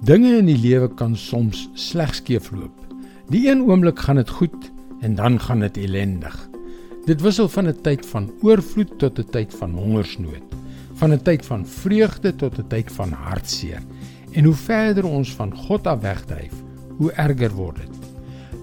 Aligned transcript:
Dinge 0.00 0.38
in 0.38 0.46
die 0.48 0.56
lewe 0.56 0.86
kan 0.96 1.12
soms 1.12 1.66
sleg 1.76 2.14
skeefloop. 2.16 2.72
Die 3.28 3.42
een 3.50 3.60
oomblik 3.68 3.98
gaan 4.00 4.16
dit 4.16 4.30
goed 4.32 4.70
en 5.04 5.12
dan 5.18 5.34
gaan 5.44 5.60
dit 5.60 5.76
ellendig. 5.76 6.36
Dit 7.04 7.20
wissel 7.20 7.50
van 7.52 7.68
'n 7.68 7.82
tyd 7.84 8.06
van 8.06 8.30
oorvloed 8.40 8.98
tot 8.98 9.18
'n 9.18 9.28
tyd 9.30 9.52
van 9.54 9.74
hongersnood, 9.76 10.46
van 10.94 11.12
'n 11.12 11.22
tyd 11.22 11.44
van 11.46 11.66
vreugde 11.66 12.36
tot 12.36 12.58
'n 12.58 12.68
tyd 12.68 12.92
van 12.92 13.12
hartseer. 13.12 13.82
En 14.32 14.44
hoe 14.44 14.54
verder 14.54 15.04
ons 15.04 15.34
van 15.34 15.56
God 15.56 15.86
af 15.86 16.00
wegdryf, 16.00 16.54
hoe 16.96 17.12
erger 17.12 17.50
word 17.50 17.76
dit. 17.76 17.96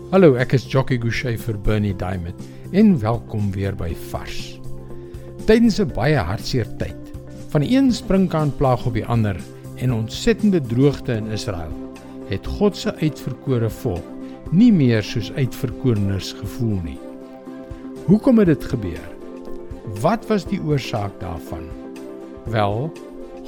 Hallo, 0.09 0.33
ek 0.33 0.53
is 0.53 0.65
Jockey 0.71 0.97
Gouchee 0.97 1.37
vir 1.37 1.61
Bernie 1.61 1.95
Diamond 1.95 2.41
en 2.71 2.99
welkom 2.99 3.51
weer 3.51 3.75
by 3.75 3.93
Vars. 4.09 4.59
Tydens 5.45 5.79
'n 5.79 5.93
baie 5.93 6.17
hartseer 6.17 6.77
tyd, 6.77 7.13
van 7.49 7.61
een 7.61 7.91
springkaan 7.91 8.55
plaag 8.55 8.85
op 8.85 8.93
die 8.93 9.05
ander 9.05 9.37
en 9.77 9.93
ontsettende 9.93 10.61
droogte 10.61 11.13
in 11.13 11.31
Israel, 11.33 11.73
het 12.27 12.47
God 12.57 12.77
se 12.77 12.93
uitverkore 12.99 13.69
volk 13.69 14.13
nie 14.51 14.71
meer 14.71 15.03
soos 15.03 15.31
uitverkoreners 15.35 16.31
gevoel 16.39 16.79
nie. 16.85 16.99
Hoekom 18.07 18.39
het 18.39 18.47
dit 18.53 18.67
gebeur? 18.71 19.03
Wat 20.01 20.27
was 20.29 20.45
die 20.47 20.59
oorsaak 20.63 21.19
daarvan? 21.19 21.65
Wel, 22.47 22.87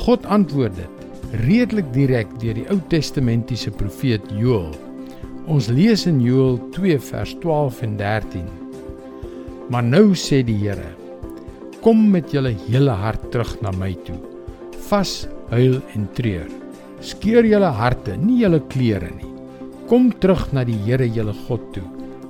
God 0.03 0.25
antwoord 0.25 0.75
dit 0.75 0.95
redelik 1.45 1.91
direk 1.93 2.29
deur 2.41 2.55
die 2.57 2.65
Ou 2.73 2.79
Testamentiese 2.89 3.71
profeet 3.71 4.23
Joël. 4.33 4.71
Ons 5.49 5.69
lees 5.69 6.05
in 6.09 6.19
Joël 6.23 6.57
2 6.73 6.97
vers 7.09 7.35
12 7.43 7.83
en 7.85 7.97
13. 7.99 8.47
Maar 9.69 9.85
nou 9.85 10.15
sê 10.17 10.41
die 10.45 10.57
Here: 10.57 10.89
Kom 11.85 12.09
met 12.11 12.33
julle 12.33 12.55
hele 12.65 12.95
hart 13.03 13.29
terug 13.31 13.53
na 13.61 13.71
my 13.77 13.93
toe. 14.07 14.17
Vas 14.89 15.27
huil 15.51 15.79
en 15.95 16.07
treur. 16.17 16.47
Skeur 17.01 17.45
julle 17.47 17.71
harte, 17.79 18.17
nie 18.17 18.41
julle 18.43 18.59
klere 18.71 19.09
nie. 19.15 19.29
Kom 19.89 20.11
terug 20.21 20.49
na 20.53 20.65
die 20.67 20.77
Here 20.85 21.07
julle 21.07 21.33
God 21.47 21.63
toe. 21.75 21.85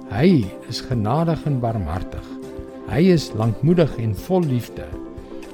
Hy 0.09 0.45
is 0.72 0.81
genadig 0.86 1.42
en 1.50 1.59
barmhartig. 1.61 2.26
Hy 2.89 3.03
is 3.14 3.30
lankmoedig 3.38 3.92
en 4.02 4.16
vol 4.28 4.48
liefde. 4.50 4.88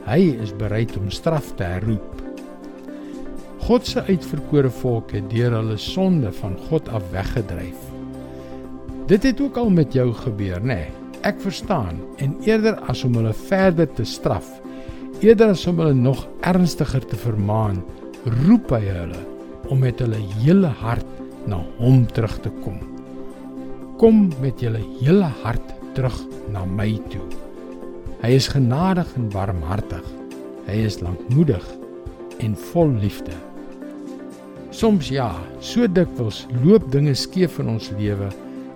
Hy 0.06 0.36
is 0.44 0.54
bereid 0.56 0.94
om 1.00 1.10
straf 1.12 1.54
te 1.60 1.66
herroep. 1.68 2.12
God 3.66 3.88
se 3.90 4.04
uitverkore 4.06 4.70
volk 4.70 5.16
het 5.18 5.26
deur 5.32 5.56
hulle 5.58 5.78
sonde 5.82 6.30
van 6.38 6.54
God 6.68 6.92
af 6.94 7.08
weggedryf. 7.12 7.80
Dit 9.10 9.26
het 9.26 9.42
ook 9.42 9.58
al 9.58 9.72
met 9.74 9.94
jou 9.94 10.12
gebeur, 10.14 10.62
nê? 10.62 10.86
Nee, 10.86 11.06
ek 11.26 11.42
verstaan 11.42 11.98
en 12.22 12.36
eerder 12.46 12.78
as 12.90 13.02
om 13.08 13.18
hulle 13.18 13.34
verder 13.50 13.90
te 13.98 14.06
straf, 14.06 14.46
Eerder 15.26 15.56
as 15.56 15.64
om 15.66 15.80
hulle 15.82 15.96
nog 15.98 16.20
ernstiger 16.46 17.02
te 17.02 17.18
vermaan, 17.18 17.80
roep 18.44 18.70
hy 18.76 18.84
hulle 18.86 19.22
om 19.74 19.80
met 19.82 19.98
hulle 20.04 20.20
hele 20.36 20.70
hart 20.84 21.24
na 21.50 21.58
hom 21.80 22.04
terug 22.14 22.36
te 22.44 22.52
kom. 22.60 22.76
Kom 23.98 24.28
met 24.44 24.62
julle 24.62 24.84
hele 25.00 25.32
hart 25.42 25.74
terug 25.98 26.20
na 26.54 26.62
my 26.70 26.92
toe. 27.10 27.24
Hy 28.22 28.36
is 28.38 28.52
genadig 28.54 29.10
en 29.18 29.32
barmhartig. 29.34 30.06
Hy 30.70 30.78
is 30.92 31.00
lankmoedig 31.02 31.66
en 32.46 32.54
vol 32.70 32.94
liefde. 33.02 33.34
Soms 34.70 35.10
ja, 35.10 35.32
so 35.58 35.90
dikwels 35.90 36.44
loop 36.62 36.92
dinge 36.94 37.18
skeef 37.18 37.58
in 37.64 37.74
ons 37.80 37.90
lewe 37.98 38.30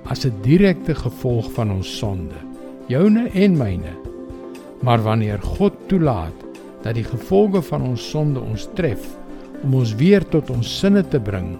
as 0.09 0.25
'n 0.25 0.33
direkte 0.41 0.95
gevolg 0.95 1.51
van 1.53 1.77
ons 1.77 1.97
sonde, 1.99 2.41
joune 2.87 3.29
en 3.37 3.57
myne. 3.57 3.98
Maar 4.85 5.03
wanneer 5.03 5.41
God 5.43 5.75
toelaat 5.91 6.45
dat 6.83 6.95
die 6.95 7.03
gevolge 7.03 7.61
van 7.67 7.83
ons 7.91 8.03
sonde 8.11 8.39
ons 8.39 8.69
tref 8.77 9.03
om 9.63 9.75
ons 9.81 9.91
weer 9.99 10.23
tot 10.31 10.49
ons 10.53 10.75
sinne 10.79 11.03
te 11.11 11.19
bring, 11.19 11.57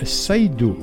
is 0.00 0.12
sy 0.26 0.46
doel 0.48 0.78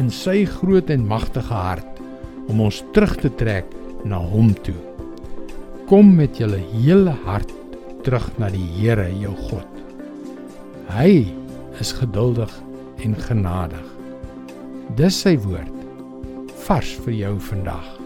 in 0.00 0.08
sy 0.12 0.44
groot 0.58 0.90
en 0.92 1.04
magtige 1.08 1.56
hart 1.56 2.00
om 2.48 2.62
ons 2.64 2.82
terug 2.96 3.16
te 3.20 3.30
trek 3.40 3.68
na 4.08 4.20
hom 4.20 4.52
toe. 4.64 4.76
Kom 5.90 6.14
met 6.18 6.40
julle 6.40 6.60
hele 6.72 7.14
hart 7.26 7.52
terug 8.06 8.28
na 8.40 8.50
die 8.52 8.64
Here 8.78 9.08
jou 9.20 9.34
God. 9.48 9.82
Hy 10.94 11.26
is 11.82 11.92
geduldig 11.96 12.52
en 13.04 13.16
genadig. 13.26 13.92
Dis 14.98 15.18
sy 15.26 15.36
woord 15.42 15.72
vars 16.66 16.96
vir 17.04 17.14
jou 17.20 17.36
vandag. 17.50 18.05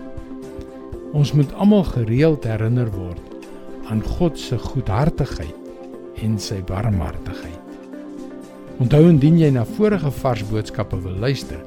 Ons 1.12 1.32
moet 1.34 1.50
almal 1.58 1.82
gereeld 1.88 2.44
herinner 2.46 2.90
word 2.94 3.46
aan 3.90 4.02
God 4.06 4.38
se 4.38 4.58
goedhartigheid 4.58 5.56
en 6.22 6.36
sy 6.38 6.60
barmhartigheid. 6.68 7.56
Onthou 8.80 9.02
indien 9.08 9.40
jy 9.40 9.50
na 9.50 9.64
vorige 9.66 10.12
vars 10.20 10.44
boodskappe 10.46 11.00
wil 11.02 11.18
luister, 11.18 11.58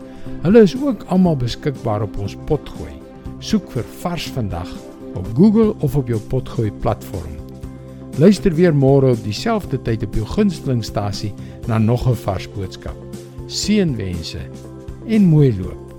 hulle 0.45 0.63
is 0.63 0.75
ook 0.79 1.03
almal 1.11 1.35
beskikbaar 1.41 2.05
op 2.07 2.15
ons 2.23 2.37
potgooi. 2.47 2.95
Soek 3.43 3.67
vir 3.75 3.87
Vars 3.99 4.29
vandag 4.31 4.71
op 5.19 5.27
Google 5.35 5.73
of 5.83 5.97
op 5.99 6.07
jou 6.07 6.21
potgooi 6.31 6.71
platform. 6.81 7.35
Luister 8.21 8.55
weer 8.55 8.73
môre 8.73 9.11
op 9.11 9.23
dieselfde 9.25 9.81
tyd 9.81 10.05
op 10.07 10.15
jou 10.15 10.25
gunstelingstasie 10.37 11.33
na 11.67 11.77
nog 11.77 12.07
'n 12.07 12.15
vars 12.15 12.47
boodskap. 12.55 12.95
Seënwense 13.47 14.39
en 15.07 15.23
mooi 15.25 15.51
loop. 15.59 15.92